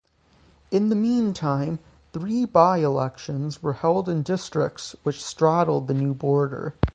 [0.71, 1.77] In the meantime,
[2.11, 6.73] three by-elections were held in districts which straddled the new border.